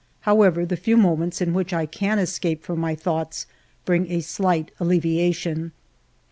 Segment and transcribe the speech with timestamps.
[0.21, 3.45] However, the few moments in which I can escape from my thoughts
[3.85, 5.73] bring a slight alleviation.